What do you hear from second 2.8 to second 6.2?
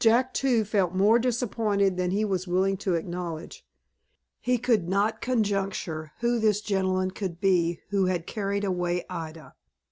acknowledge. He could not conjecture